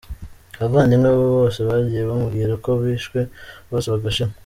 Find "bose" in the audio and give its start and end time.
1.37-1.59, 3.71-3.87